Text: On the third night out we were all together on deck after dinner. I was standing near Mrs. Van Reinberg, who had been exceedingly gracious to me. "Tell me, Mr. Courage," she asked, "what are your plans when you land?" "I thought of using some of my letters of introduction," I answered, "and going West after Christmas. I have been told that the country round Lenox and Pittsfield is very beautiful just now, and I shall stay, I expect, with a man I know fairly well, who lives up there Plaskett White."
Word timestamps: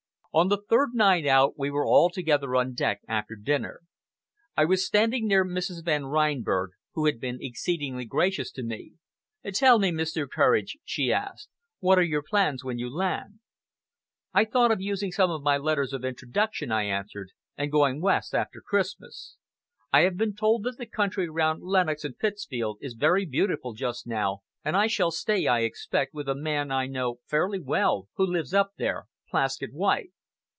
On 0.33 0.47
the 0.47 0.63
third 0.69 0.91
night 0.93 1.27
out 1.27 1.59
we 1.59 1.69
were 1.69 1.85
all 1.85 2.09
together 2.09 2.55
on 2.55 2.73
deck 2.73 3.01
after 3.05 3.35
dinner. 3.35 3.81
I 4.55 4.63
was 4.63 4.85
standing 4.85 5.27
near 5.27 5.43
Mrs. 5.43 5.83
Van 5.83 6.05
Reinberg, 6.05 6.69
who 6.93 7.05
had 7.05 7.19
been 7.19 7.39
exceedingly 7.41 8.05
gracious 8.05 8.49
to 8.53 8.63
me. 8.63 8.93
"Tell 9.53 9.77
me, 9.77 9.91
Mr. 9.91 10.29
Courage," 10.29 10.77
she 10.85 11.11
asked, 11.11 11.49
"what 11.79 11.99
are 11.99 12.03
your 12.03 12.23
plans 12.23 12.63
when 12.63 12.77
you 12.79 12.89
land?" 12.89 13.41
"I 14.33 14.45
thought 14.45 14.71
of 14.71 14.79
using 14.79 15.11
some 15.11 15.29
of 15.29 15.43
my 15.43 15.57
letters 15.57 15.91
of 15.91 16.05
introduction," 16.05 16.71
I 16.71 16.83
answered, 16.83 17.31
"and 17.57 17.69
going 17.69 17.99
West 17.99 18.33
after 18.33 18.61
Christmas. 18.65 19.35
I 19.91 20.03
have 20.03 20.15
been 20.15 20.33
told 20.33 20.63
that 20.63 20.77
the 20.77 20.85
country 20.85 21.27
round 21.27 21.61
Lenox 21.61 22.05
and 22.05 22.17
Pittsfield 22.17 22.77
is 22.79 22.93
very 22.93 23.25
beautiful 23.25 23.73
just 23.73 24.07
now, 24.07 24.43
and 24.63 24.77
I 24.77 24.87
shall 24.87 25.11
stay, 25.11 25.47
I 25.47 25.63
expect, 25.63 26.13
with 26.13 26.29
a 26.29 26.35
man 26.35 26.71
I 26.71 26.87
know 26.87 27.19
fairly 27.27 27.59
well, 27.59 28.07
who 28.15 28.25
lives 28.25 28.53
up 28.53 28.71
there 28.77 29.07
Plaskett 29.29 29.73
White." 29.73 30.11